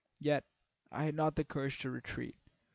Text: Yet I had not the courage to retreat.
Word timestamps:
Yet 0.19 0.45
I 0.91 1.03
had 1.03 1.13
not 1.13 1.35
the 1.35 1.43
courage 1.43 1.77
to 1.81 1.91
retreat. 1.91 2.35